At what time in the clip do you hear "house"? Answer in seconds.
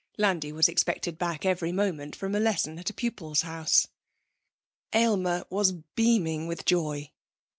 3.43-3.85